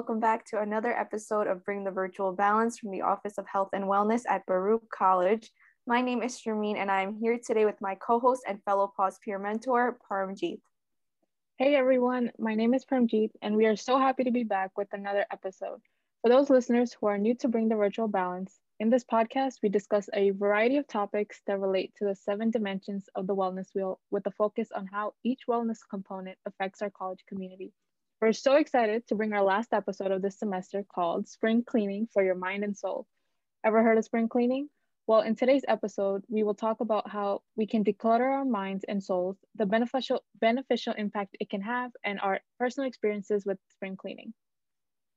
[0.00, 3.68] welcome back to another episode of Bring the Virtual Balance from the Office of Health
[3.74, 5.50] and Wellness at Baruch College.
[5.86, 9.18] My name is Shermeen, and I'm here today with my co host and fellow Pause
[9.22, 10.60] peer mentor, Paramjeet.
[11.58, 14.88] Hey everyone, my name is Paramjeet, and we are so happy to be back with
[14.92, 15.82] another episode.
[16.22, 19.68] For those listeners who are new to Bring the Virtual Balance, in this podcast, we
[19.68, 24.00] discuss a variety of topics that relate to the seven dimensions of the wellness wheel
[24.10, 27.74] with a focus on how each wellness component affects our college community.
[28.20, 32.22] We're so excited to bring our last episode of this semester called Spring Cleaning for
[32.22, 33.06] Your Mind and Soul.
[33.64, 34.68] Ever heard of spring cleaning?
[35.06, 39.02] Well, in today's episode, we will talk about how we can declutter our minds and
[39.02, 44.34] souls, the beneficial beneficial impact it can have, and our personal experiences with spring cleaning.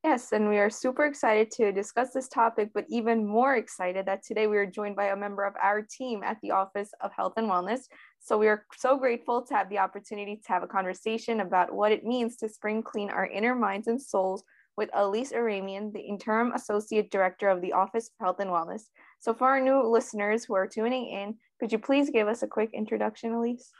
[0.03, 4.21] Yes, and we are super excited to discuss this topic, but even more excited that
[4.21, 7.35] today we are joined by a member of our team at the Office of Health
[7.37, 7.83] and Wellness.
[8.19, 11.93] So we are so grateful to have the opportunity to have a conversation about what
[11.93, 14.43] it means to spring clean our inner minds and souls
[14.75, 18.89] with Elise Aramian, the Interim Associate Director of the Office of Health and Wellness.
[19.19, 22.47] So for our new listeners who are tuning in, could you please give us a
[22.47, 23.71] quick introduction, Elise?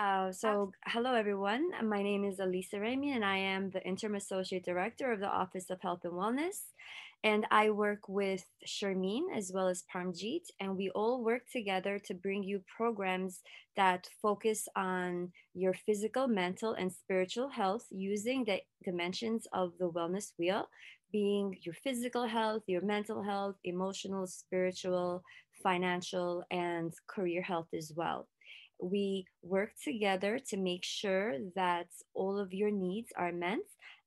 [0.00, 1.68] Uh, so, hello everyone.
[1.86, 5.68] My name is Elise Aramian, and I am the Interim Associate Director of the Office
[5.68, 6.72] of Health and Wellness.
[7.22, 12.14] And I work with Sharmeen as well as Parmjeet, and we all work together to
[12.14, 13.42] bring you programs
[13.76, 20.32] that focus on your physical, mental, and spiritual health using the dimensions of the wellness
[20.38, 20.70] wheel,
[21.12, 25.22] being your physical health, your mental health, emotional, spiritual,
[25.62, 28.26] financial, and career health as well
[28.82, 33.58] we work together to make sure that all of your needs are met.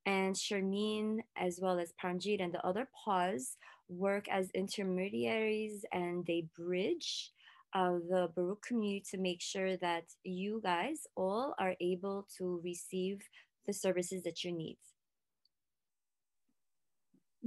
[0.06, 3.58] And Sharmeen, as well as Paramjeet and the other pause,
[3.90, 7.32] work as intermediaries and they bridge
[7.74, 13.22] uh, the Baruch community to make sure that you guys all are able to receive
[13.66, 14.78] the services that you need.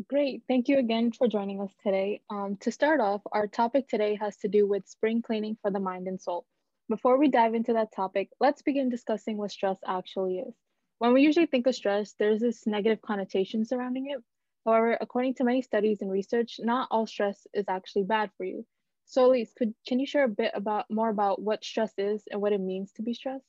[0.08, 0.42] Great.
[0.46, 2.20] Thank you again for joining us today.
[2.28, 5.80] Um, to start off, our topic today has to do with spring cleaning for the
[5.80, 6.44] mind and soul.
[6.88, 10.54] Before we dive into that topic, let's begin discussing what stress actually is.
[10.98, 14.22] When we usually think of stress, there's this negative connotation surrounding it.
[14.64, 18.64] However, according to many studies and research, not all stress is actually bad for you.
[19.04, 22.40] So, Elise, could can you share a bit about more about what stress is and
[22.40, 23.46] what it means to be stressed?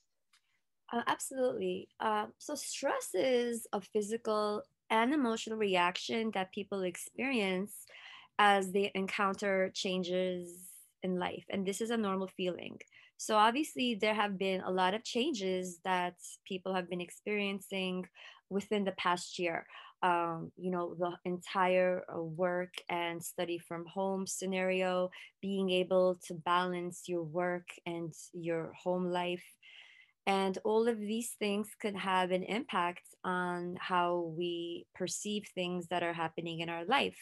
[0.92, 1.88] Uh, absolutely.
[2.00, 7.86] Uh, so, stress is a physical and emotional reaction that people experience
[8.38, 10.70] as they encounter changes
[11.02, 12.78] in life, and this is a normal feeling.
[13.18, 16.14] So obviously, there have been a lot of changes that
[16.46, 18.06] people have been experiencing
[18.48, 19.66] within the past year.
[20.04, 25.10] Um, you know, the entire uh, work and study from home scenario,
[25.42, 29.44] being able to balance your work and your home life.
[30.28, 36.04] And all of these things could have an impact on how we perceive things that
[36.04, 37.18] are happening in our life.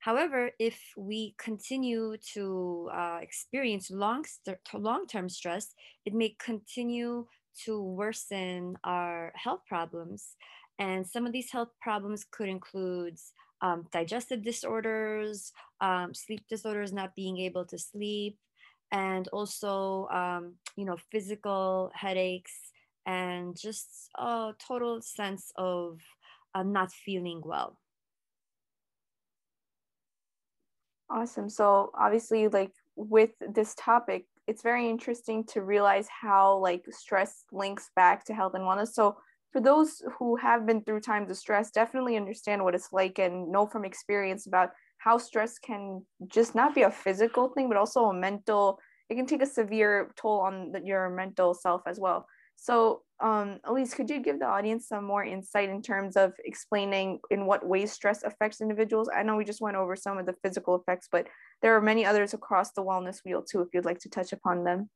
[0.00, 5.74] However, if we continue to uh, experience long st- long-term stress,
[6.04, 7.26] it may continue
[7.64, 10.36] to worsen our health problems.
[10.78, 13.18] And some of these health problems could include
[13.60, 15.52] um, digestive disorders,
[15.82, 18.38] um, sleep disorders, not being able to sleep,
[18.90, 22.72] and also, um, you know, physical headaches
[23.06, 26.00] and just a total sense of
[26.54, 27.78] uh, not feeling well.
[31.10, 31.48] Awesome.
[31.48, 37.90] So obviously, like with this topic, it's very interesting to realize how like stress links
[37.96, 38.92] back to health and wellness.
[38.92, 39.16] So
[39.52, 43.50] for those who have been through times of stress, definitely understand what it's like and
[43.50, 48.04] know from experience about how stress can just not be a physical thing, but also
[48.04, 48.78] a mental.
[49.08, 52.26] It can take a severe toll on your mental self as well.
[52.62, 57.20] So, um, Elise, could you give the audience some more insight in terms of explaining
[57.30, 59.08] in what ways stress affects individuals?
[59.08, 61.26] I know we just went over some of the physical effects, but
[61.62, 64.64] there are many others across the wellness wheel too, if you'd like to touch upon
[64.64, 64.90] them.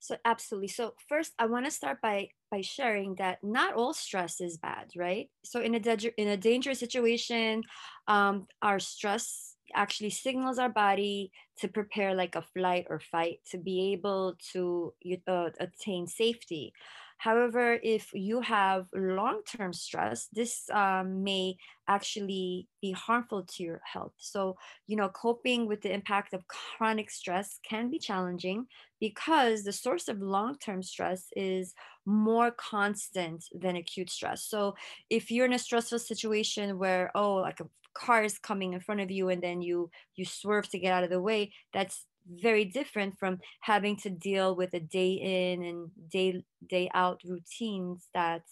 [0.00, 0.68] So absolutely.
[0.68, 4.90] So first, I want to start by by sharing that not all stress is bad,
[4.96, 5.28] right?
[5.44, 7.62] So in a in a dangerous situation,
[8.08, 13.58] um, our stress actually signals our body to prepare like a flight or fight to
[13.58, 14.92] be able to
[15.28, 16.72] uh, attain safety.
[17.20, 21.56] However, if you have long term stress, this um, may
[21.86, 24.14] actually be harmful to your health.
[24.16, 24.56] So,
[24.86, 28.66] you know, coping with the impact of chronic stress can be challenging
[29.00, 31.74] because the source of long term stress is
[32.06, 34.42] more constant than acute stress.
[34.42, 34.74] So,
[35.10, 39.00] if you're in a stressful situation where, oh, like a car is coming in front
[39.00, 42.64] of you and then you you swerve to get out of the way that's very
[42.64, 48.42] different from having to deal with a day in and day day out routines that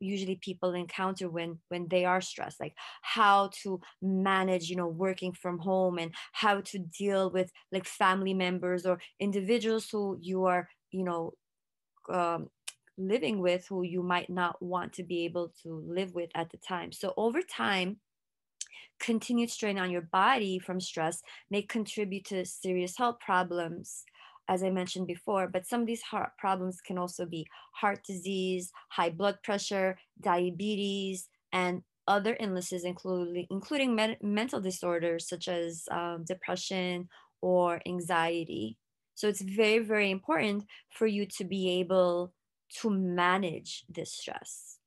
[0.00, 5.32] usually people encounter when when they are stressed like how to manage you know working
[5.32, 10.68] from home and how to deal with like family members or individuals who you are
[10.90, 11.32] you know
[12.12, 12.48] um,
[12.96, 16.58] living with who you might not want to be able to live with at the
[16.58, 16.92] time.
[16.92, 17.98] So over time
[19.00, 24.04] continued strain on your body from stress may contribute to serious health problems
[24.48, 28.72] as I mentioned before, but some of these heart problems can also be heart disease,
[28.90, 36.24] high blood pressure, diabetes, and other illnesses, including including med- mental disorders such as um,
[36.24, 37.08] depression
[37.40, 38.76] or anxiety.
[39.14, 42.34] So it's very, very important for you to be able
[42.80, 44.78] to manage this stress.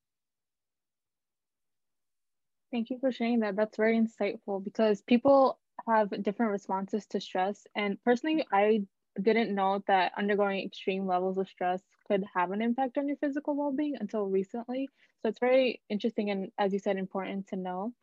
[2.72, 3.56] Thank you for sharing that.
[3.56, 7.66] That's very insightful because people have different responses to stress.
[7.76, 8.86] And personally, I
[9.22, 13.56] didn't know that undergoing extreme levels of stress could have an impact on your physical
[13.56, 14.90] well-being until recently.
[15.22, 17.94] So it's very interesting and as you said, important to know.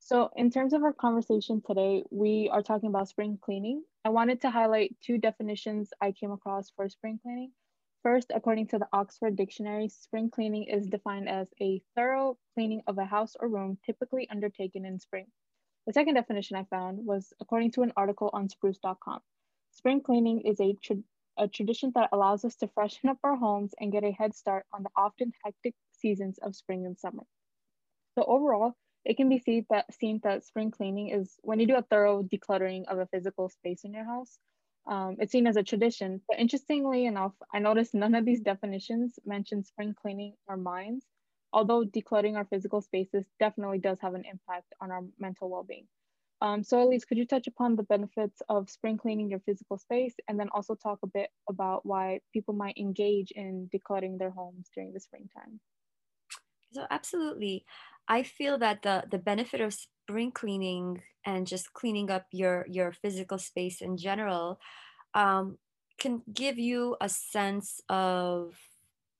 [0.00, 3.84] So in terms of our conversation today, we are talking about spring cleaning.
[4.04, 7.52] I wanted to highlight two definitions I came across for spring cleaning.
[8.02, 12.96] First, according to the Oxford Dictionary, spring cleaning is defined as a thorough cleaning of
[12.96, 15.26] a house or room typically undertaken in spring.
[15.86, 19.20] The second definition I found was according to an article on spruce.com.
[19.72, 20.96] Spring cleaning is a, tra
[21.36, 24.64] a tradition that allows us to freshen up our homes and get a head start
[24.72, 27.24] on the often hectic seasons of spring and summer.
[28.14, 31.76] So overall, it can be seen that, seen that spring cleaning is when you do
[31.76, 34.38] a thorough decluttering of a physical space in your house.
[34.86, 39.18] Um, it's seen as a tradition, but interestingly enough, I noticed none of these definitions
[39.24, 41.06] mention spring cleaning our minds,
[41.52, 45.86] although decluttering our physical spaces definitely does have an impact on our mental well-being.
[46.42, 50.14] Um, so Elise, could you touch upon the benefits of spring cleaning your physical space
[50.26, 54.70] and then also talk a bit about why people might engage in decluttering their homes
[54.74, 55.60] during the springtime?
[56.72, 57.64] So absolutely.
[58.08, 62.92] I feel that the, the benefit of spring cleaning and just cleaning up your, your
[62.92, 64.58] physical space in general
[65.14, 65.58] um,
[65.98, 68.54] can give you a sense of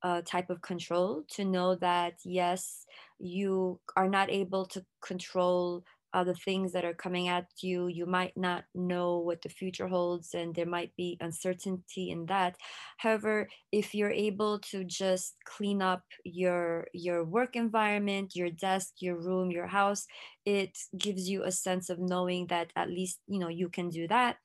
[0.03, 2.87] a type of control to know that yes,
[3.19, 7.87] you are not able to control uh, the things that are coming at you.
[7.89, 12.57] You might not know what the future holds, and there might be uncertainty in that.
[12.99, 19.17] However, if you're able to just clean up your your work environment, your desk, your
[19.17, 20.07] room, your house,
[20.45, 24.09] it gives you a sense of knowing that at least you know you can do
[24.09, 24.37] that.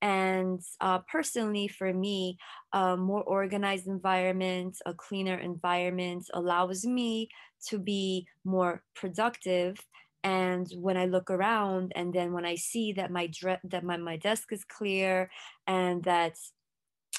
[0.00, 2.36] And uh, personally, for me,
[2.72, 7.28] a more organized environment, a cleaner environment allows me
[7.68, 9.76] to be more productive
[10.24, 13.96] and when i look around and then when i see that my dre- that my,
[13.96, 15.30] my desk is clear
[15.66, 16.36] and that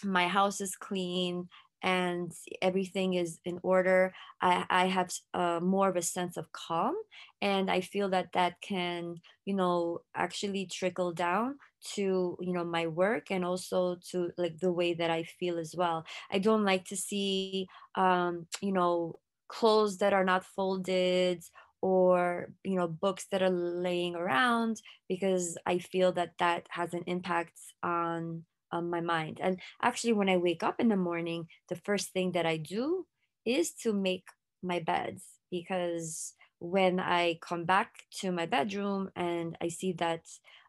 [0.04, 1.48] my house is clean
[1.82, 6.96] and everything is in order i, I have uh, more of a sense of calm
[7.42, 9.16] and i feel that that can
[9.46, 11.58] you know actually trickle down
[11.96, 15.76] to you know my work and also to like the way that i feel as
[15.76, 16.06] well.
[16.32, 19.20] I don't like to see um you know
[19.50, 21.44] clothes that are not folded
[21.84, 27.04] or you know books that are laying around because i feel that that has an
[27.08, 29.40] impact on on my mind.
[29.44, 33.06] And actually when i wake up in the morning the first thing that i do
[33.46, 34.28] is to make
[34.64, 37.90] my beds because when i come back
[38.22, 40.24] to my bedroom and i see that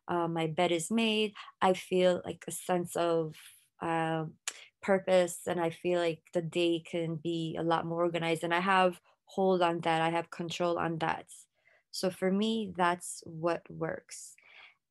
[0.09, 3.37] uh, my bed is made i feel like a sense of
[3.81, 4.25] uh,
[4.83, 8.43] purpose and i feel like the day can be a lot more organized.
[8.43, 11.27] And i have hold on that i have control on that.
[11.91, 14.35] So for me that's what works.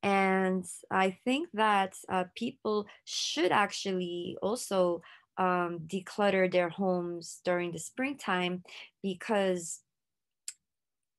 [0.02, 5.02] And i think that uh, people should actually also
[5.38, 8.64] um, declutter their homes during the springtime
[9.02, 9.80] because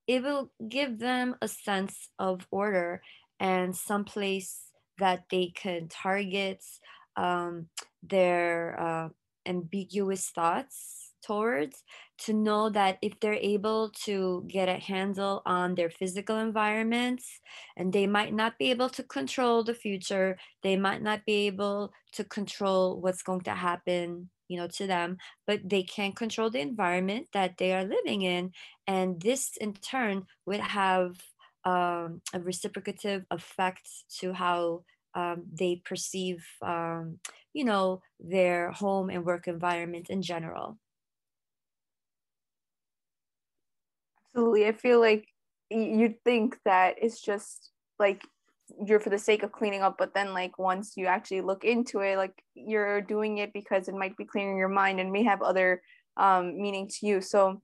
[0.07, 3.01] it will give them a sense of order
[3.39, 6.63] and some place that they can target
[7.17, 7.67] um,
[8.03, 9.09] their uh,
[9.45, 11.83] ambiguous thoughts towards
[12.17, 17.39] to know that if they're able to get a handle on their physical environments
[17.75, 21.91] and they might not be able to control the future they might not be able
[22.13, 25.17] to control what's going to happen you know to them
[25.47, 28.51] but they can control the environment that they are living in
[28.87, 31.15] and this in turn would have
[31.65, 33.89] um, a reciprocative effect
[34.19, 34.83] to how
[35.15, 37.19] um, they perceive um,
[37.53, 40.77] you know their home and work environment in general
[44.33, 44.67] Absolutely.
[44.67, 45.27] I feel like
[45.69, 48.23] you'd think that it's just like
[48.85, 51.99] you're for the sake of cleaning up, but then like once you actually look into
[51.99, 55.41] it, like you're doing it because it might be clearing your mind and may have
[55.41, 55.81] other
[56.17, 57.21] um, meaning to you.
[57.21, 57.61] So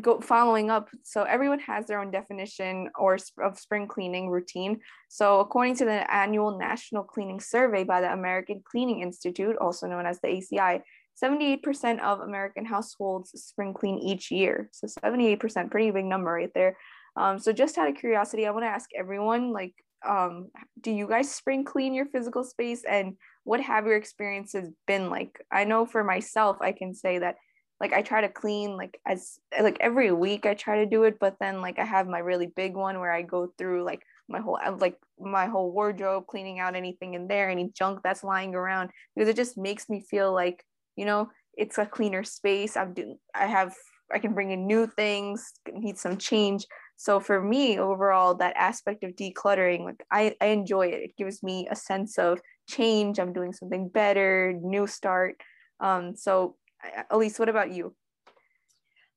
[0.00, 5.40] go following up so everyone has their own definition or of spring cleaning routine so
[5.40, 10.18] according to the annual national cleaning survey by the american cleaning institute also known as
[10.20, 10.82] the aci
[11.22, 14.68] 78% of american households spring clean each year.
[14.72, 16.76] So 78% pretty big number right there.
[17.16, 19.74] Um, so just out of curiosity i want to ask everyone like
[20.06, 22.84] um, do you guys spring clean your physical space?
[22.84, 25.40] And what have your experiences been like?
[25.50, 27.36] I know for myself i can say that
[27.80, 31.18] like I try to clean like as like every week I try to do it,
[31.18, 34.40] but then like I have my really big one where I go through like my
[34.40, 38.90] whole like my whole wardrobe, cleaning out anything in there, any junk that's lying around,
[39.14, 40.64] because it just makes me feel like
[40.96, 42.76] you know it's a cleaner space.
[42.76, 43.74] I'm doing I have
[44.12, 46.66] I can bring in new things, need some change.
[46.96, 51.02] So for me overall, that aspect of decluttering, like I, I enjoy it.
[51.02, 53.18] It gives me a sense of change.
[53.18, 55.36] I'm doing something better, new start.
[55.80, 56.56] Um, so
[57.10, 57.94] Elise, what about you?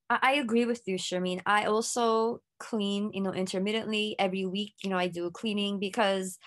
[0.10, 1.42] I agree with you, Shermine.
[1.46, 4.74] I also clean, you know, intermittently every week.
[4.84, 6.40] You know, I do cleaning because,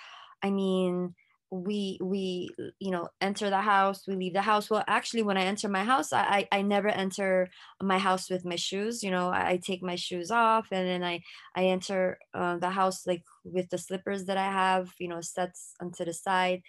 [0.43, 1.15] I mean,
[1.53, 4.71] we we you know enter the house we leave the house.
[4.71, 7.49] Well actually when i enter my house i i, never enter
[7.83, 11.05] my house with my shoes you know I, I take my shoes off and then
[11.05, 11.21] i
[11.55, 15.75] i enter uh, the house like with the slippers that i have you know sets
[15.81, 16.63] onto the side.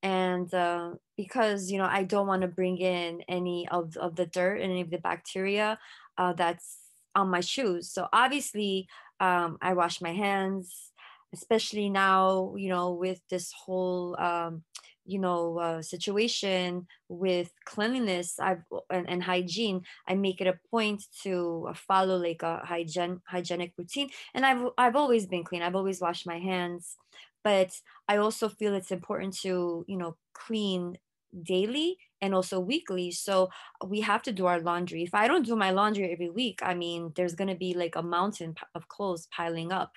[0.00, 4.26] And uh, because you know i don't want to bring in any of, of the
[4.26, 5.80] dirt and any of the bacteria
[6.16, 6.78] uh, that's
[7.16, 7.90] on my shoes.
[7.90, 8.86] So obviously
[9.18, 10.87] um, i wash my hands
[11.32, 14.62] especially now you know with this whole um,
[15.08, 21.02] you know uh, situation with cleanliness I've, and, and, hygiene i make it a point
[21.22, 24.10] to follow like a hygiene hygienic routine.
[24.34, 25.62] And i've i've always been clean.
[25.62, 26.96] I've always washed my hands.
[27.42, 27.70] But
[28.06, 30.98] i also feel it's important to you know clean
[31.42, 33.10] daily and also weekly.
[33.10, 33.50] So
[33.86, 35.02] we have to do our laundry.
[35.02, 37.96] If i don't do my laundry every week i mean there's going to be like
[37.96, 39.92] a mountain of clothes piling up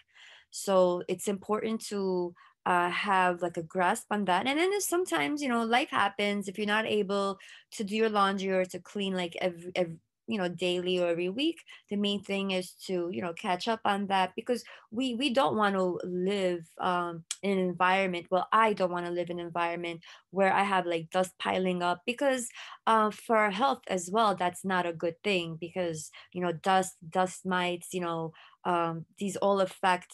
[0.52, 2.34] so it's important to
[2.66, 6.58] uh, have like a grasp on that and then sometimes you know life happens if
[6.58, 7.40] you're not able
[7.72, 11.30] to do your laundry or to clean like every, every you know daily or every
[11.30, 15.34] week the main thing is to you know catch up on that because we we
[15.34, 19.40] don't want to live um, in an environment well i don't want to live in
[19.40, 22.48] an environment where i have like dust piling up because
[22.88, 26.96] uh, for our health as well that's not a good thing because you know dust
[27.10, 28.32] dust mites you know
[28.64, 30.14] um, these all affect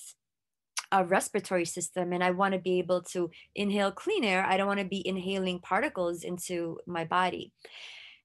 [0.92, 4.46] a respiratory system and I want to be able to inhale clean air.
[4.46, 7.52] I don't want to be inhaling particles into my body.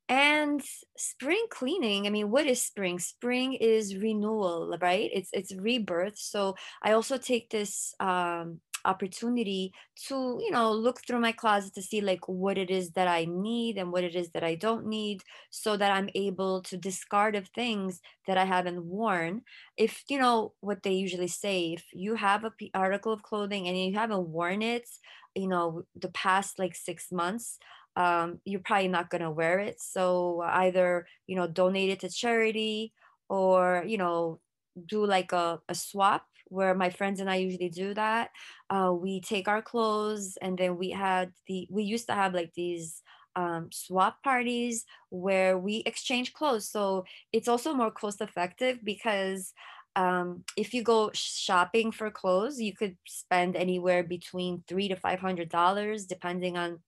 [0.08, 0.60] And
[0.96, 2.98] spring cleaning, I mean, what is spring?
[2.98, 5.08] Spring is renewal, right?
[5.12, 6.18] It's it's rebirth.
[6.18, 9.72] So I also take this um, opportunity
[10.08, 13.26] to, you know, look through my closet to see like what it is that I
[13.26, 17.36] need and what it is that I don't need, so that I'm able to discard
[17.36, 19.42] of things that I haven't worn.
[19.76, 23.76] If you know what they usually say, if you have a article of clothing and
[23.76, 24.88] you haven't worn it,
[25.34, 27.58] you know, the past like six months
[27.96, 29.80] um, you're probably not going to wear it.
[29.80, 32.92] So either, you know, donate it to charity
[33.28, 34.40] or, you know,
[34.86, 38.30] do like a, a swap where my friends and I usually do that.
[38.68, 42.52] Uh, we take our clothes and then we had the, we used to have like
[42.54, 43.02] these
[43.34, 46.68] um, swap parties where we exchange clothes.
[46.68, 49.52] So it's also more cost effective because
[49.96, 55.20] um, if you go shopping for clothes, you could spend anywhere between three to five
[55.20, 56.80] hundred dollars, depending on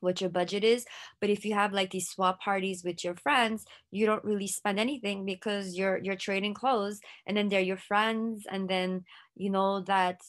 [0.00, 0.86] what your budget is.
[1.20, 4.78] But if you have like these swap parties with your friends, you don't really spend
[4.78, 9.04] anything because you're you're trading clothes and then they're your friends and then
[9.36, 10.20] you know that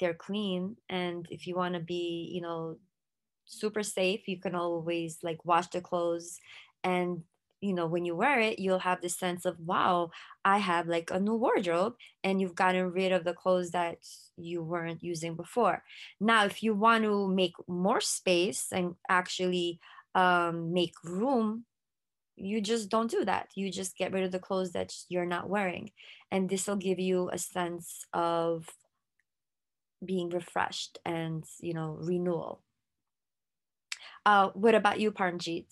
[0.00, 2.76] they're clean and if you want to be, you know,
[3.46, 6.40] super safe, you can always like wash the clothes
[6.82, 7.22] and
[7.64, 10.10] you know when you wear it you'll have the sense of wow
[10.44, 13.98] i have like a new wardrobe and you've gotten rid of the clothes that
[14.36, 15.82] you weren't using before.
[16.20, 19.80] Now if you want to make more space and actually
[20.14, 21.64] um, make room
[22.36, 23.50] you just don't do that.
[23.54, 25.92] You just get rid of the clothes that you're not wearing.
[26.32, 28.68] And this will give you a sense of
[30.04, 32.60] being refreshed and you know renewal.
[34.26, 35.66] Uh, what about you parmjeet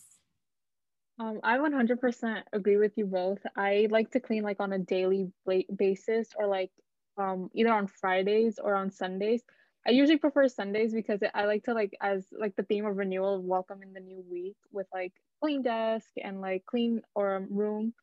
[1.22, 3.38] um, I 100% agree with you both.
[3.56, 5.30] I like to clean like on a daily
[5.76, 6.72] basis or like
[7.16, 9.42] um, either on Fridays or on Sundays.
[9.86, 13.40] I usually prefer Sundays because I like to like as like the theme of renewal,
[13.40, 17.94] welcome in the new week with like clean desk and like clean or room.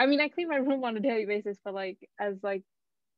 [0.00, 2.64] I mean, I clean my room on a daily basis, but like as like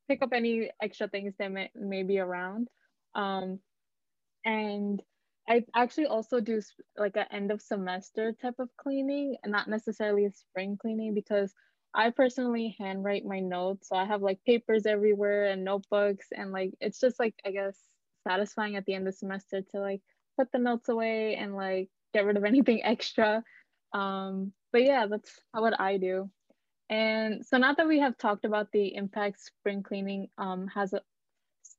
[0.08, 2.68] pick up any extra things that may, may be around.
[3.14, 3.60] Um,
[4.44, 5.00] and
[5.48, 6.60] I actually also do
[6.96, 11.54] like an end of semester type of cleaning and not necessarily a spring cleaning because
[11.94, 13.88] I personally handwrite my notes.
[13.88, 17.78] So I have like papers everywhere and notebooks and like it's just like I guess
[18.26, 20.02] satisfying at the end of semester to like
[20.38, 23.42] put the notes away and like get rid of anything extra.
[23.94, 26.30] Um, but yeah, that's what I do.
[26.90, 30.94] And so now that we have talked about the impact spring cleaning um, has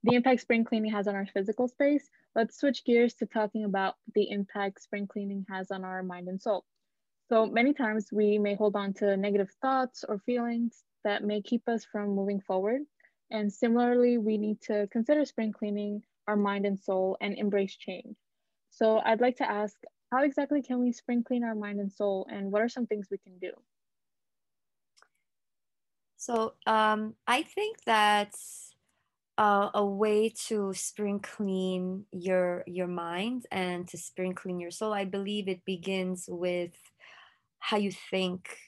[0.02, 3.96] the impact spring cleaning has on our physical space, let's switch gears to talking about
[4.14, 6.64] the impact spring cleaning has on our mind and soul.
[7.28, 11.68] So many times we may hold on to negative thoughts or feelings that may keep
[11.68, 12.82] us from moving forward.
[13.30, 18.16] And similarly, we need to consider spring cleaning our mind and soul and embrace change.
[18.70, 19.76] So I'd like to ask,
[20.10, 23.08] how exactly can we spring clean our mind and soul and what are some things
[23.10, 23.52] we can do?
[26.16, 28.69] So um, I think that's
[29.40, 34.92] uh, a way to spring clean your your mind and to spring clean your soul.
[34.92, 36.72] I believe it begins with
[37.60, 38.58] how you think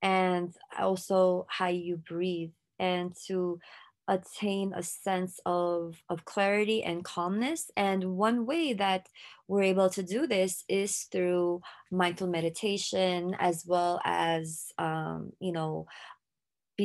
[0.00, 3.60] and also how you breathe and to
[4.08, 7.70] attain a sense of, of clarity and calmness.
[7.76, 9.08] And one way that
[9.48, 11.60] we're able to do this is through
[11.90, 15.86] mindful meditation as well as, um, you know,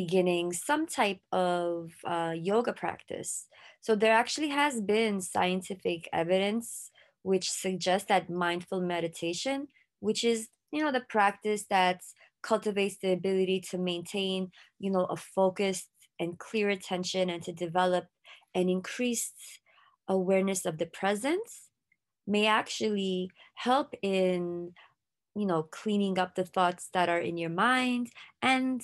[0.01, 3.48] beginning some type of uh, yoga practice.
[3.82, 6.92] So there actually has been scientific evidence
[7.24, 9.68] which suggests that mindful meditation,
[10.00, 12.00] which is you know the practice that
[12.44, 14.51] cultivates the ability to maintain
[14.84, 15.89] you know a focused
[16.20, 18.06] and clear attention and to develop
[18.54, 19.42] an increased
[20.08, 21.48] awareness of the present
[22.36, 24.72] may actually help in
[25.39, 28.06] you know cleaning up the thoughts that are in your mind
[28.42, 28.82] and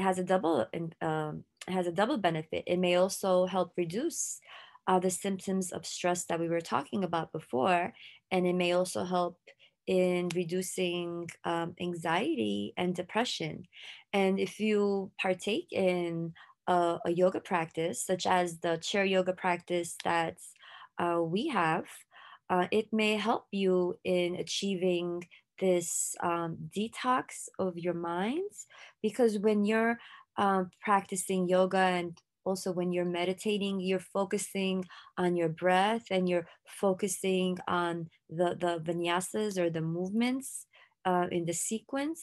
[0.00, 0.66] has a double
[1.02, 4.40] um, it has a double benefit it may also help reduce
[4.86, 7.92] uh, the symptoms of stress that we were talking about before
[8.30, 9.38] and it may also help
[9.88, 13.64] in reducing um, anxiety and depression.
[14.12, 16.34] And if you partake in
[16.66, 20.36] a, a, yoga practice, such as the chair yoga practice that
[20.98, 21.86] uh, we have,
[22.50, 25.24] uh, it may help you in achieving
[25.58, 28.50] this um, detox of your mind.
[29.02, 29.98] Because when you're
[30.36, 34.84] um, practicing yoga and also when you're meditating you're focusing
[35.18, 40.66] on your breath and you're focusing on the the vinyasas or the movements
[41.04, 42.22] uh, in the sequence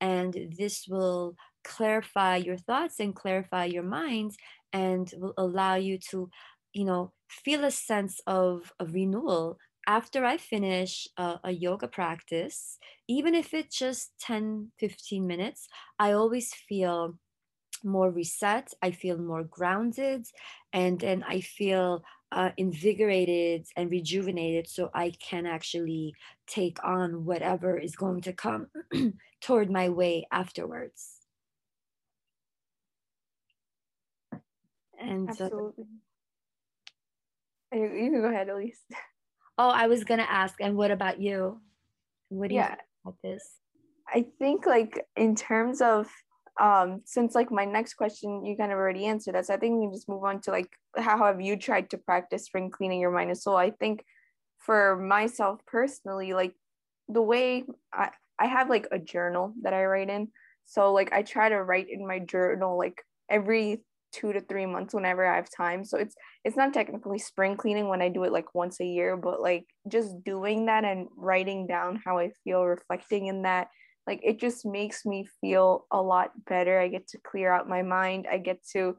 [0.00, 4.32] and this will clarify your thoughts and clarify your mind
[4.72, 6.30] and will allow you to
[6.72, 12.78] you know feel a sense of, of renewal after I finish a, a, yoga practice,
[13.08, 15.68] even if it's just 10, 15 minutes,
[15.98, 17.18] I always feel
[17.84, 20.26] more reset i feel more grounded
[20.72, 26.14] and then i feel uh, invigorated and rejuvenated so i can actually
[26.46, 28.66] take on whatever is going to come
[29.40, 31.20] toward my way afterwards.
[34.98, 35.84] And absolutely.
[37.72, 38.80] Uh, you can go ahead elise
[39.58, 41.60] oh i was gonna ask and what about you?
[42.28, 42.62] What do yeah.
[42.62, 43.50] you think about this?
[44.08, 46.08] I think like in terms of
[46.60, 49.78] um since like my next question you kind of already answered that so i think
[49.78, 52.98] we can just move on to like how have you tried to practice spring cleaning
[52.98, 53.28] your mind?
[53.30, 54.04] And soul i think
[54.58, 56.54] for myself personally like
[57.08, 60.28] the way i i have like a journal that i write in.
[60.64, 64.94] So like i try to write in my journal like every two to three months
[64.94, 65.84] whenever i have time.
[65.84, 66.14] So it's
[66.44, 69.66] it's not technically spring cleaning when i do it like once a year but like
[69.88, 73.68] just doing that and writing down how i feel reflecting in that
[74.06, 76.78] like it just makes me feel a lot better.
[76.78, 78.26] I get to clear out my mind.
[78.30, 78.96] I get to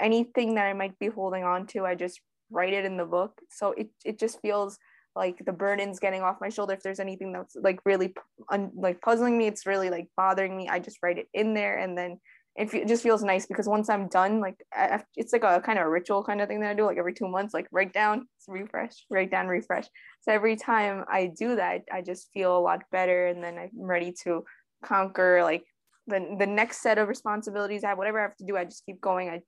[0.00, 2.18] anything that i might be holding on to i just
[2.50, 3.38] write it in the book.
[3.50, 4.78] So it, it just feels
[5.14, 6.74] like the burden's getting off my shoulder.
[6.74, 8.14] If there's anything that's like really
[8.50, 11.78] un, like puzzling me it's really like bothering me i just write it in there
[11.78, 12.20] and then
[12.58, 15.86] it just feels nice because once I'm done, like I, it's like a kind of
[15.86, 18.28] a ritual kind of thing that I do, like every two months, like write down,
[18.48, 19.86] refresh, write down, refresh.
[20.22, 23.70] So every time I do that, I just feel a lot better, and then I'm
[23.74, 24.44] ready to
[24.84, 25.64] conquer like
[26.06, 27.98] the the next set of responsibilities I have.
[27.98, 29.28] Whatever I have to do, I just keep going.
[29.28, 29.40] I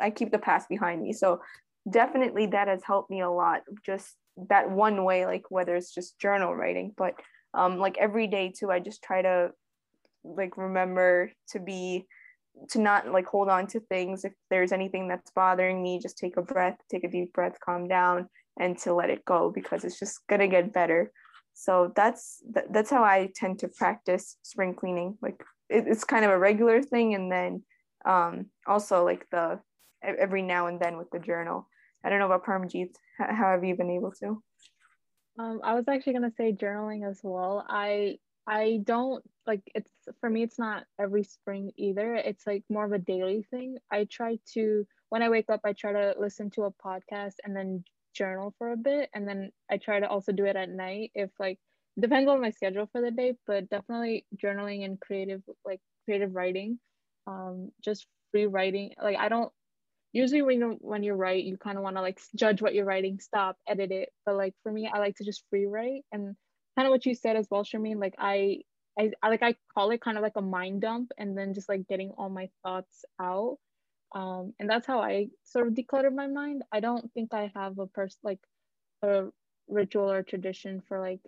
[0.00, 1.12] I keep the past behind me.
[1.12, 1.40] So
[1.88, 3.60] definitely that has helped me a lot.
[3.84, 4.16] Just
[4.48, 7.14] that one way, like whether it's just journal writing, but
[7.54, 9.50] um, like every day too, I just try to
[10.36, 12.06] like remember to be
[12.70, 14.24] to not like hold on to things.
[14.24, 17.88] If there's anything that's bothering me just take a breath take a deep breath calm
[17.88, 21.12] down and to let it go because it's just going to get better.
[21.54, 25.16] So that's that's how i tend to practice spring cleaning.
[25.22, 27.62] Like it, it's kind of a regular thing and then
[28.04, 29.60] um also like the
[30.02, 31.68] every now and then with the journal.
[32.04, 32.94] I don't know about parmjeet.
[33.18, 34.42] How have you been able to?
[35.38, 37.66] Um, I was actually going to say journaling as well.
[37.68, 42.14] I I don't like it's for me it's not every spring either.
[42.14, 43.78] It's like more of a daily thing.
[43.90, 47.56] I try to when I wake up I try to listen to a podcast and
[47.56, 51.10] then journal for a bit and then I try to also do it at night
[51.14, 51.58] if like
[51.98, 56.78] depends on my schedule for the day, but definitely journaling and creative like creative writing.
[57.26, 58.92] Um just free writing.
[59.02, 59.52] Like I don't
[60.12, 62.84] usually when you when you write you kind of want to like judge what you're
[62.84, 64.10] writing, stop, edit it.
[64.24, 66.36] But like for me I like to just free write and
[66.76, 68.00] kind of what you said as well, Sharmeen.
[68.00, 68.60] Like I,
[68.98, 71.68] I, I like I call it kind of like a mind dump, and then just
[71.68, 73.58] like getting all my thoughts out.
[74.14, 76.62] Um, and that's how I sort of declutter my mind.
[76.72, 78.40] I don't think I have a person like
[79.02, 79.26] a
[79.68, 81.20] ritual or tradition for like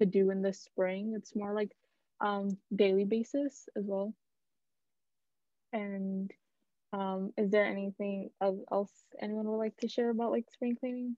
[0.00, 1.14] to do in the spring.
[1.16, 1.72] It's more like
[2.20, 4.14] um daily basis as well.
[5.72, 6.32] And
[6.92, 11.16] um, is there anything else anyone would like to share about like spring cleaning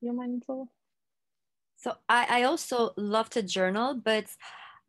[0.00, 0.68] your mind and soul?
[1.76, 4.26] So I, I also love to journal, but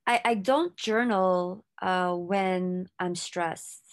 [0.07, 3.83] I, I don't journal uh, when I'm stressed.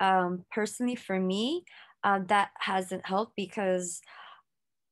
[0.00, 1.64] Um, personally, for me,
[2.02, 4.00] uh, that hasn't helped because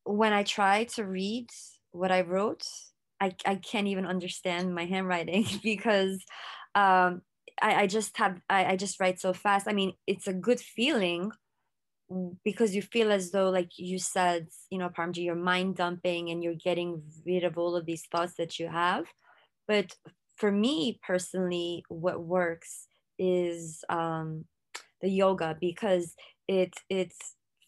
[0.04, 1.48] when I try to read
[1.92, 2.64] what I wrote,
[3.20, 6.24] I, I can't even understand my handwriting because
[6.74, 7.22] um,
[7.60, 9.68] I, I just have I, I just write so fast.
[9.68, 11.30] I mean, it's a good feeling
[12.44, 16.42] because you feel as though like you said you know parmji you're mind dumping and
[16.42, 19.04] you're getting rid of all of these thoughts that you have.
[19.66, 19.94] But
[20.36, 22.86] for me personally what works
[23.18, 24.44] is um,
[25.00, 26.14] the yoga because
[26.48, 27.12] it it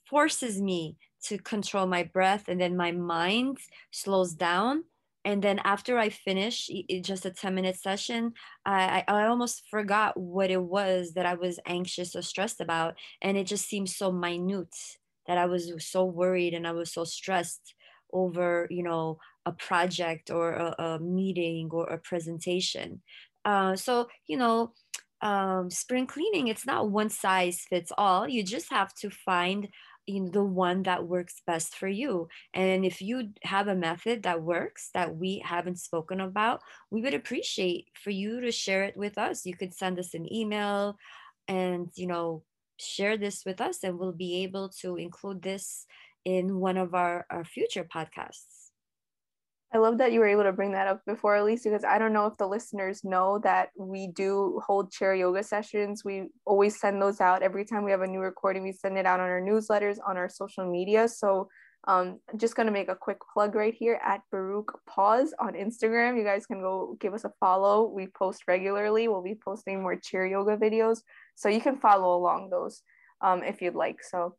[0.09, 3.59] forces me to control my breath and then my mind
[3.91, 4.85] slows down
[5.25, 6.71] and then after i finish
[7.03, 8.33] just a 10 minute session
[8.67, 13.37] I, I almost forgot what it was that i was anxious or stressed about and
[13.37, 17.75] it just seemed so minute that i was so worried and i was so stressed
[18.13, 23.03] over you know a project or a, a meeting or a presentation.
[23.45, 24.73] Uh, so you know
[25.21, 28.29] um, spring cleaning it's not one size fits all.
[28.29, 29.69] You just have to find
[30.07, 32.29] you know, the one that works best for you.
[32.53, 37.15] And if you have a method that works that we haven't spoken about, we would
[37.15, 39.47] appreciate for you to share it with us.
[39.47, 40.97] You could send us an email
[41.49, 42.43] and, you know,
[42.79, 45.87] share this with us and we'll be able to include this
[46.25, 48.64] in one of our, our future podcasts.
[49.75, 52.13] I love that you were able to bring that up before, Elise, because I don't
[52.13, 56.05] know if the listeners know that we do hold chair yoga sessions.
[56.05, 58.63] We always send those out every time we have a new recording.
[58.63, 61.09] We send it out on our newsletters, on our social media.
[61.09, 61.49] So
[61.89, 65.55] um, I'm just going to make a quick plug right here at Baruch Pause on
[65.55, 66.17] Instagram.
[66.17, 67.89] You guys can go give us a follow.
[67.89, 69.09] We post regularly.
[69.09, 71.01] We'll be posting more chair yoga videos.
[71.35, 72.81] So you can follow along those
[73.21, 74.05] um, if you'd like.
[74.05, 74.37] So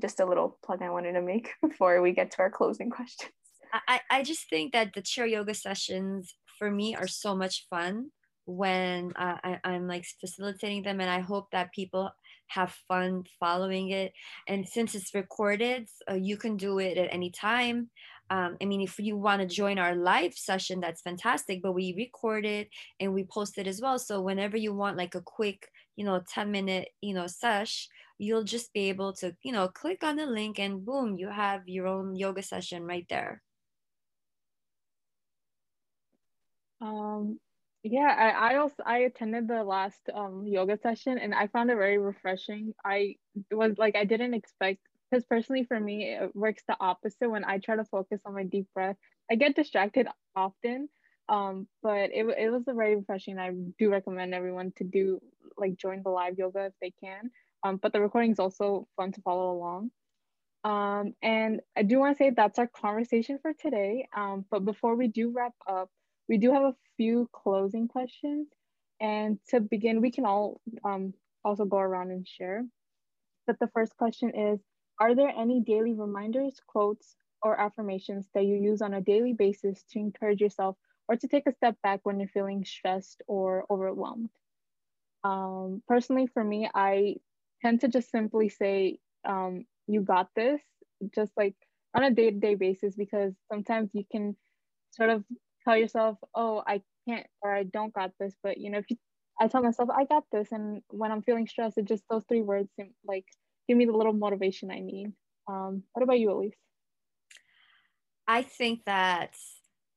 [0.00, 3.30] just a little plug I wanted to make before we get to our closing questions.
[3.72, 8.10] I, I just think that the chair yoga sessions for me are so much fun
[8.44, 12.10] when uh, I, I'm like facilitating them, and I hope that people
[12.48, 14.12] have fun following it.
[14.46, 17.90] And since it's recorded, uh, you can do it at any time.
[18.30, 21.62] Um, I mean, if you want to join our live session, that's fantastic.
[21.62, 22.68] But we record it
[23.00, 23.98] and we post it as well.
[23.98, 28.44] So whenever you want like a quick, you know, 10 minute, you know, sesh, you'll
[28.44, 31.86] just be able to, you know, click on the link and boom, you have your
[31.86, 33.42] own yoga session right there.
[36.82, 37.40] Um,
[37.84, 41.76] yeah, I, I also I attended the last um yoga session and I found it
[41.76, 42.74] very refreshing.
[42.84, 43.16] I
[43.50, 47.58] was like I didn't expect because personally for me it works the opposite when I
[47.58, 48.96] try to focus on my deep breath.
[49.30, 50.90] I get distracted often.
[51.28, 53.38] Um, but it, it was a very refreshing.
[53.38, 55.20] I do recommend everyone to do
[55.56, 57.30] like join the live yoga if they can.
[57.64, 59.92] Um, but the recording is also fun to follow along.
[60.64, 64.08] Um, and I do want to say that's our conversation for today.
[64.16, 65.90] Um, but before we do wrap up,
[66.32, 68.48] we do have a few closing questions.
[69.02, 71.12] And to begin, we can all um,
[71.44, 72.64] also go around and share.
[73.46, 74.58] But the first question is,
[74.98, 79.84] are there any daily reminders, quotes, or affirmations that you use on a daily basis
[79.90, 84.30] to encourage yourself or to take a step back when you're feeling stressed or overwhelmed?
[85.24, 87.16] Um, personally, for me, I
[87.60, 90.62] tend to just simply say, um, you got this,
[91.14, 91.56] just like
[91.94, 94.34] on a day to day basis, because sometimes you can
[94.92, 95.24] sort of
[95.64, 98.34] tell yourself, oh, I can't or I don't got this.
[98.42, 98.96] But you know, if you,
[99.40, 102.42] I tell myself I got this, and when I'm feeling stressed, it just those three
[102.42, 103.24] words seem like
[103.68, 105.12] give me the little motivation I need.
[105.48, 106.54] Um, what about you, Elise?
[108.26, 109.34] I think that,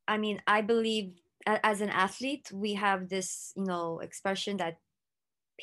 [0.07, 1.13] I mean, I believe
[1.45, 4.77] as an athlete, we have this, you know, expression that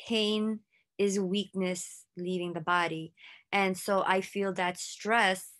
[0.07, 0.59] pain
[0.97, 3.13] is weakness leaving the body.
[3.51, 5.51] And so I feel that stress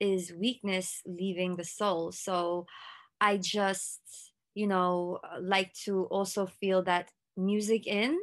[0.00, 2.12] is weakness leaving the soul.
[2.12, 2.66] So
[3.20, 4.00] I just,
[4.54, 8.18] you know like to also feel that music in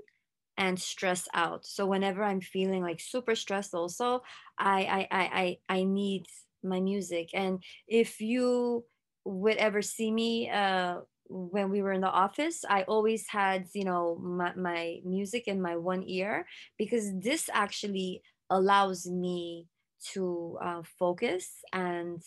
[0.58, 1.66] and stress out.
[1.66, 4.22] So whenever i'm feeling like super stressed also
[4.60, 6.26] i i i i, I need
[6.64, 7.30] my music.
[7.34, 8.86] And if you
[9.26, 13.84] would ever see me uh when we were in the office i always had you
[13.84, 16.46] know my, my music in my one ear
[16.78, 19.66] because this actually allows me
[20.14, 22.22] to uh, focus and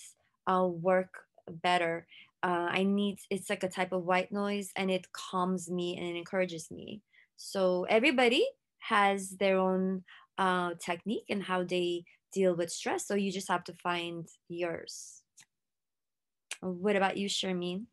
[0.49, 1.15] uh, work
[1.63, 2.07] better
[2.43, 6.17] uh, i need it's like a type of white noise and it calms me and
[6.17, 7.03] encourages me.
[7.37, 8.47] So everybody
[8.81, 10.05] has their own
[10.39, 13.07] uh, technique and how they deal with stress.
[13.07, 15.23] So you just have to find yours.
[16.61, 17.87] What about you Sharmeen?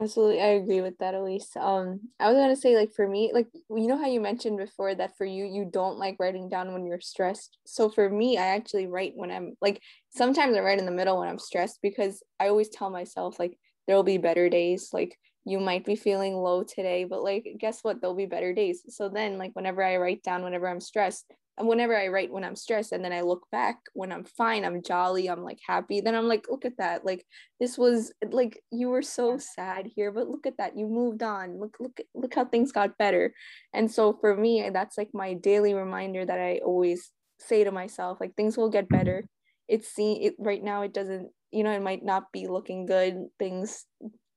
[0.00, 1.50] Absolutely, I agree with that, Elise.
[1.56, 4.92] Um, I was gonna say, like, for me, like, you know how you mentioned before
[4.94, 7.58] that for you, you don't like writing down when you're stressed.
[7.64, 9.80] So for me, I actually write when I'm like,
[10.10, 13.56] sometimes I write in the middle when I'm stressed because I always tell myself like
[13.86, 14.90] there will be better days.
[14.92, 18.00] Like you might be feeling low today, but like, guess what?
[18.00, 18.82] There'll be better days.
[18.88, 21.24] So then, like, whenever I write down, whenever I'm stressed,
[21.56, 24.64] and whenever I write when I'm stressed and then I look back when I'm fine,
[24.64, 27.04] I'm jolly, I'm like happy, then I'm like, look at that.
[27.04, 27.24] Like
[27.60, 30.76] this was like you were so sad here, but look at that.
[30.76, 31.60] You moved on.
[31.60, 33.32] Look, look, look how things got better.
[33.72, 38.18] And so for me, that's like my daily reminder that I always say to myself,
[38.20, 39.24] like things will get better.
[39.68, 43.26] It's see it right now, it doesn't, you know, it might not be looking good.
[43.38, 43.86] Things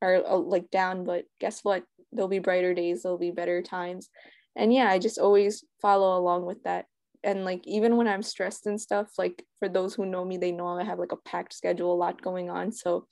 [0.03, 1.83] are uh, like down, but guess what?
[2.11, 4.09] There'll be brighter days, there'll be better times.
[4.55, 6.85] And yeah, I just always follow along with that
[7.23, 10.51] and like even when i'm stressed and stuff like for those who know me they
[10.51, 12.71] know i have like a packed schedule a lot going on.
[12.71, 13.07] So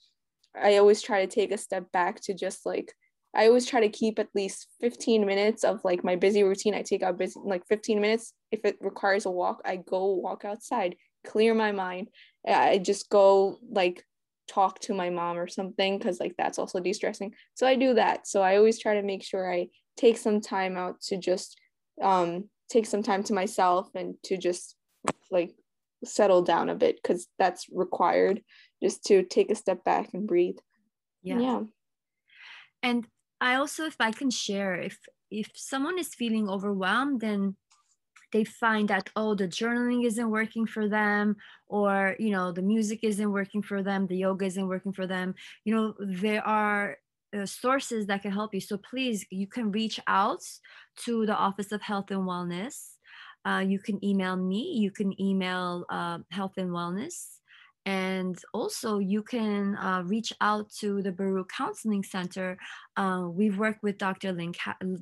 [0.60, 2.92] i always try to take a step back to just like
[3.34, 6.74] i always try to keep at least 15 minutes of like my busy routine.
[6.74, 8.32] I take out busy like 15 minutes.
[8.50, 12.08] If it requires a walk i go walk outside clear my mind.
[12.48, 14.04] I just go like
[14.48, 17.34] talk to my mom or something because like that's also de-stressing.
[17.54, 18.26] So i do that.
[18.26, 21.58] So i always try to make sure i take some time out to just
[22.00, 24.76] um take some time to myself and to just
[25.30, 25.54] like
[26.04, 28.42] settle down a bit because that's required
[28.82, 30.58] just to take a step back and breathe
[31.22, 31.38] yeah.
[31.38, 31.60] yeah
[32.82, 33.06] and
[33.40, 34.98] i also if i can share if
[35.30, 37.56] if someone is feeling overwhelmed then
[38.32, 41.36] they find that oh the journaling isn't working for them
[41.68, 45.34] or you know the music isn't working for them the yoga isn't working for them
[45.64, 46.98] you know there are
[47.34, 48.60] uh, sources that can help you.
[48.60, 50.42] So please, you can reach out
[51.04, 52.92] to the Office of Health and Wellness.
[53.44, 54.74] Uh, you can email me.
[54.76, 57.36] You can email uh, Health and Wellness
[57.86, 62.58] and also, you can uh, reach out to the Baruch Counseling Center.
[62.96, 64.32] Uh, we've worked with Dr.
[64.32, 64.52] Lynn,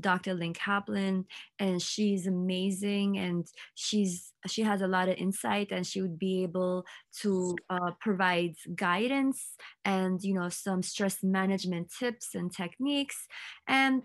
[0.00, 0.34] Dr.
[0.34, 1.24] Lynn Kaplan,
[1.58, 3.16] and she's amazing.
[3.16, 6.84] And she's she has a lot of insight, and she would be able
[7.22, 13.26] to uh, provide guidance and you know some stress management tips and techniques.
[13.66, 14.02] And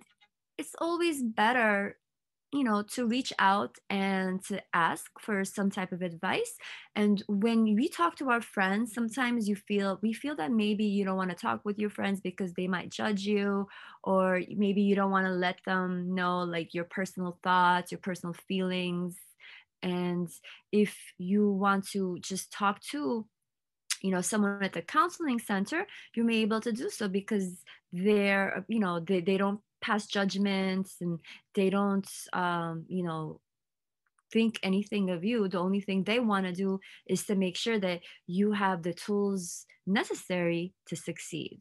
[0.58, 1.98] it's always better
[2.52, 6.56] you know to reach out and to ask for some type of advice.
[6.96, 11.06] And when we talk to our friends sometimes you feel we feel that maybe you
[11.06, 13.68] don't want to talk with your friends because they might judge you
[14.04, 18.34] or maybe you don't want to let them know like your personal thoughts your personal
[18.48, 19.18] feelings.
[19.82, 20.30] And
[20.72, 23.26] if you want to just talk to
[24.02, 25.86] you know someone at the counseling center
[26.16, 30.06] you may be able to do so because they're you know they, they don't pass
[30.08, 31.20] judgments and
[31.56, 33.40] they don't um, you know
[34.32, 35.48] think anything of you.
[35.48, 38.94] The only thing they want to do is to make sure that you have the
[38.94, 41.60] tools necessary to succeed.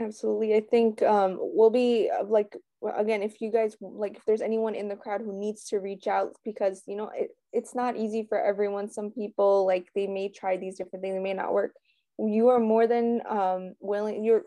[0.00, 0.54] Absolutely.
[0.54, 2.56] I think um, we'll be uh, like
[2.96, 6.06] again if you guys like if there's anyone in the crowd who needs to reach
[6.06, 8.88] out because you know it, it's not easy for everyone.
[8.88, 11.72] Some people like they may try these different things they may not work
[12.18, 14.42] you are more than um, willing you're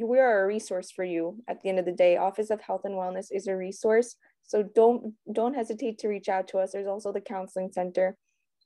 [0.00, 2.16] we are a resource for you at the end of the day.
[2.16, 4.16] Office of health and wellness is a resource.
[4.44, 6.72] So don't don't hesitate to reach out to us.
[6.72, 8.16] There's also the counseling center.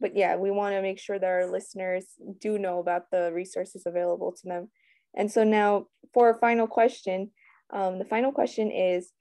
[0.00, 2.06] But yeah we want to make sure that our listeners
[2.40, 4.70] do know about the resources available to them.
[5.14, 7.30] And so now for our final question
[7.72, 9.12] um, the final question is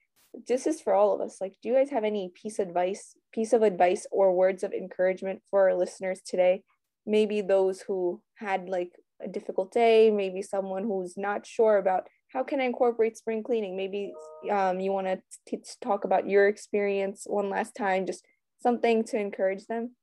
[0.47, 1.37] this is for all of us.
[1.41, 5.41] Like do you guys have any piece advice piece of advice or words of encouragement
[5.49, 6.63] for our listeners today
[7.09, 8.91] maybe those who had like
[9.21, 13.75] a difficult day, maybe someone who's not sure about how can I incorporate spring cleaning.
[13.75, 14.13] Maybe
[14.51, 18.23] um, you want to talk about your experience one last time, just
[18.61, 19.95] something to encourage them.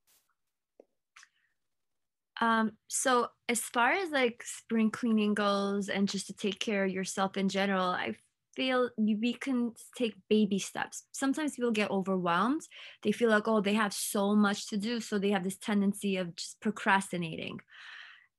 [2.41, 6.91] Um, so as far as like spring cleaning goes and just to take care of
[6.91, 8.17] yourself in general, I
[8.57, 11.05] feel we can take baby steps.
[11.13, 12.63] Sometimes people get overwhelmed.
[13.03, 15.01] They feel like, oh, they have so much to do.
[15.01, 17.61] So they have this tendency of just procrastinating.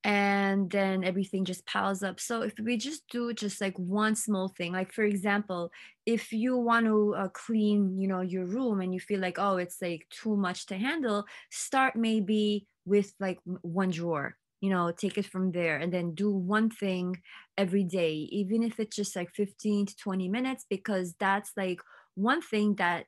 [0.04, 4.48] and then everything just piles up so if we just do just like one small
[4.48, 5.72] thing like for example
[6.06, 9.58] if you want to uh, clean you know your room and you feel like oh
[9.58, 15.18] it's like too much to handle start maybe with like one drawer you know take
[15.18, 17.16] it from there and then do one thing
[17.58, 21.80] every day even if it's just like 15 to 20 minutes because that's like
[22.16, 23.06] one thing that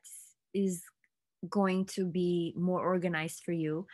[0.54, 0.82] is
[1.48, 3.86] going to be more organized for you.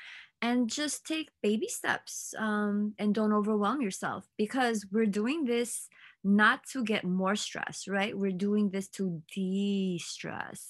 [0.43, 5.89] And just take baby steps um, and don't overwhelm yourself because we're doing this
[6.23, 8.17] not to get more stress right?
[8.17, 10.69] We're doing this to de-stress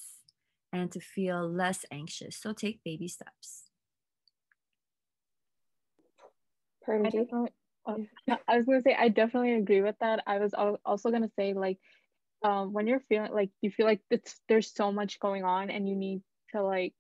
[0.73, 2.37] and to feel less anxious.
[2.37, 3.66] So take baby steps
[6.89, 7.51] I, definitely,
[7.87, 7.97] uh,
[8.49, 10.23] I was gonna say I definitely agree with that.
[10.27, 10.53] I was
[10.85, 11.79] also gonna say like
[12.45, 15.89] um, when you're feeling like you feel like it's there's so much going on and
[15.89, 16.23] you need
[16.55, 16.95] to like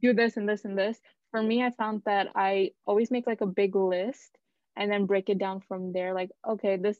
[0.00, 0.98] do this and this and this.
[1.32, 4.36] For me, I found that I always make like a big list
[4.76, 6.14] and then break it down from there.
[6.14, 6.98] Like, okay, this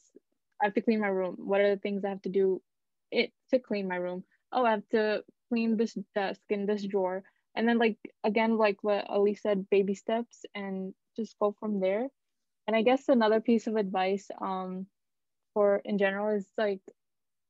[0.63, 1.37] I have to clean my room.
[1.39, 2.63] What are the things I have to do
[3.11, 4.25] it to clean my room?
[4.53, 7.23] Oh, I have to clean this desk and this drawer.
[7.55, 12.09] And then like again, like what Elise said, baby steps and just go from there.
[12.67, 14.87] And I guess another piece of advice um,
[15.55, 16.81] for in general is like,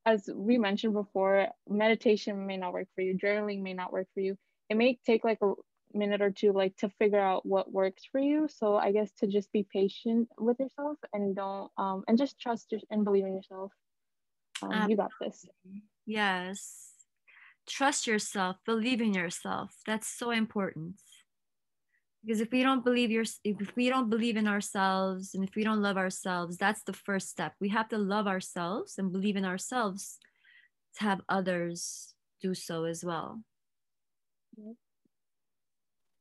[0.04, 4.20] as we mentioned before, meditation may not work for you, journaling may not work for
[4.20, 4.36] you.
[4.68, 5.52] It may take like a
[5.94, 8.48] minute or two like to figure out what works for you.
[8.48, 12.74] So i guess to just be patient with yourself and don't um and just trust
[12.90, 13.72] and believe in yourself.
[14.62, 15.46] Um, you got this.
[16.06, 16.92] Yes.
[17.68, 18.56] Trust yourself.
[18.64, 19.74] Believe in yourself.
[19.86, 20.96] That's so important
[22.26, 25.62] because if we don't believe your if we don't believe in ourselves and if we
[25.62, 27.52] don't love ourselves that's the first step.
[27.60, 30.18] We have to love ourselves and believe in ourselves
[30.96, 33.42] to have others do so as well.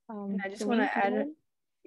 [0.08, 1.28] Um, i just want to add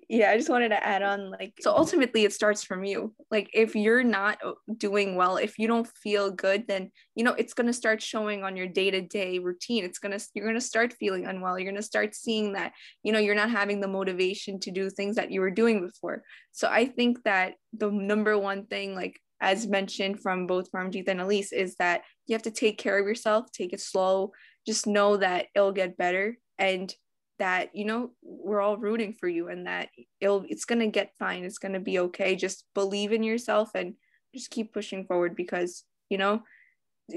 [0.08, 3.14] yeah i just wanted to add on like so ultimately it starts from you.
[3.30, 7.34] Like if you're not uh, doing well if you don't feel good then you know
[7.34, 9.84] it's going to start showing on your day-to-day routine.
[9.84, 11.58] It's going to you're going to start feeling unwell.
[11.58, 14.88] You're going to start seeing that you know you're not having the motivation to do
[14.88, 16.22] things that you were doing before.
[16.52, 21.20] So i think that the number one thing like as mentioned from both Paramjeet and
[21.20, 24.32] Elise is that you have to take care of yourself take it slow.
[24.66, 26.36] Just know that it'll get better.
[26.58, 26.92] And
[27.38, 29.88] that you know we're all rooting for you and that
[30.20, 32.36] it'll it's going to get fine it's going to be okay.
[32.36, 33.94] Just believe in yourself and
[34.34, 36.42] just keep pushing forward because you know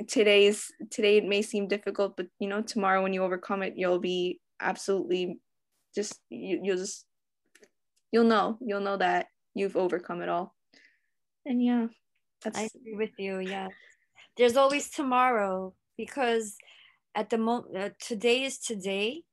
[0.07, 3.99] today's today it may seem difficult but you know tomorrow when you overcome it you'll
[3.99, 5.39] be absolutely
[5.93, 7.05] just you, you'll just
[8.11, 10.55] you'll know you'll know that you've overcome it all.
[11.45, 11.87] And yeah
[12.43, 13.67] that's i agree with you yeah.
[14.37, 16.55] There's always tomorrow because
[17.15, 19.23] at the moment uh, today is today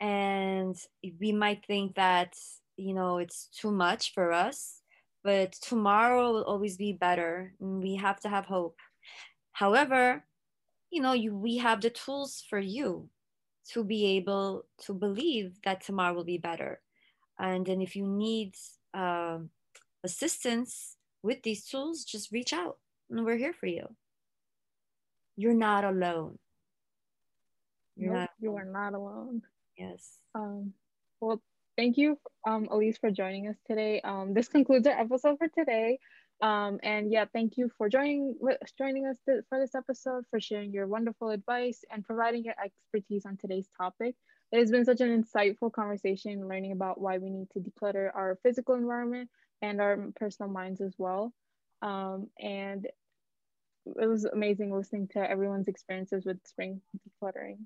[0.00, 0.76] and
[1.20, 2.34] we might think that
[2.76, 4.80] you know it's too much for us
[5.22, 8.78] but tomorrow will always be better and we have to have hope.
[9.52, 10.24] However
[10.90, 13.08] you know you we have the tools for you
[13.72, 16.80] to be able to believe that tomorrow will be better.
[17.38, 18.54] And then if you need
[18.94, 19.38] uh,
[20.02, 22.78] assistance with these tools just reach out
[23.10, 23.94] and we're here for you.
[25.36, 26.38] You're not alone.
[27.96, 29.42] You're nope, not you are not alone
[29.80, 30.18] Yes.
[30.34, 30.74] Um,
[31.20, 31.42] well,
[31.76, 34.00] thank you, um, Elise, for joining us today.
[34.02, 35.98] Um, this concludes our episode for today.
[36.42, 38.36] Um, and yeah, thank you for joining
[38.78, 43.26] joining us th- for this episode, for sharing your wonderful advice and providing your expertise
[43.26, 44.16] on today's topic.
[44.52, 48.38] It has been such an insightful conversation, learning about why we need to declutter our
[48.42, 49.30] physical environment
[49.62, 51.32] and our personal minds as well.
[51.82, 52.86] Um, and
[53.86, 57.58] it was amazing listening to everyone's experiences with spring decluttering.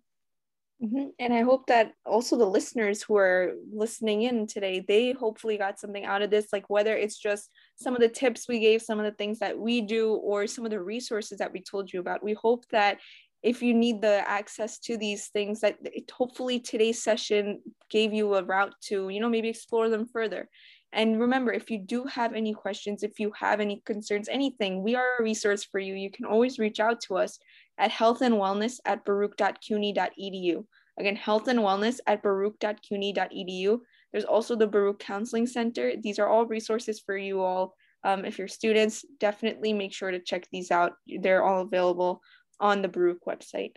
[0.85, 1.07] Mm-hmm.
[1.18, 5.79] And I hope that also the listeners who are listening in today, they hopefully got
[5.79, 8.99] something out of this, like whether it's just some of the tips we gave, some
[8.99, 12.01] of the things that we do, or some of the resources that we told you
[12.01, 12.23] about.
[12.23, 12.99] We hope that
[13.42, 17.61] if you need the access to these things, that it, hopefully today's session
[17.91, 20.49] gave you a route to, you know, maybe explore them further.
[20.93, 24.95] And remember, if you do have any questions, if you have any concerns, anything, we
[24.95, 25.95] are a resource for you.
[25.95, 27.39] You can always reach out to us
[27.79, 30.64] at health and wellness at baruch.cuny.edu.
[30.99, 33.79] Again, health and wellness at baruch.cuny.edu.
[34.12, 35.95] There's also the Baruch Counseling Center.
[36.01, 37.75] These are all resources for you all.
[38.05, 40.93] Um, if you're students, definitely make sure to check these out.
[41.07, 42.20] They're all available
[42.61, 43.72] on the Baruch website.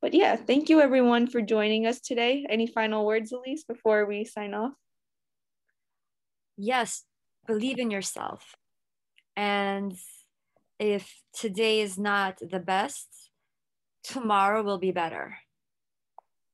[0.00, 2.46] But yeah, thank you everyone for joining us today.
[2.48, 4.72] Any final words, Elise, before we sign off?
[6.56, 7.04] Yes,
[7.46, 8.54] believe in yourself.
[9.36, 9.94] And
[10.78, 13.08] if today is not the best,
[14.04, 15.36] tomorrow will be better.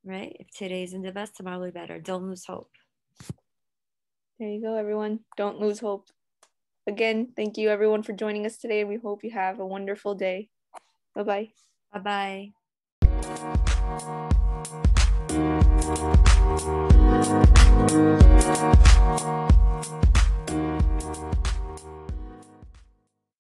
[0.05, 0.35] Right?
[0.41, 1.99] If today isn't the best, tomorrow will be better.
[1.99, 2.71] Don't lose hope.
[4.39, 5.21] There you go, everyone.
[5.37, 6.09] Don't lose hope.
[6.87, 8.85] Again, thank you everyone for joining us today.
[8.85, 10.49] We hope you have a wonderful day.
[11.15, 11.51] Bye bye.
[11.93, 12.53] Bye
[19.21, 19.47] bye.